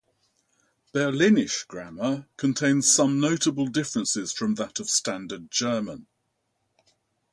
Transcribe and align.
Berlinisch 0.95 1.67
grammar 1.67 2.25
contains 2.35 2.91
some 2.91 3.19
notable 3.19 3.67
differences 3.67 4.33
from 4.33 4.55
that 4.55 4.79
of 4.79 4.89
standard 4.89 5.51
German. 5.51 6.07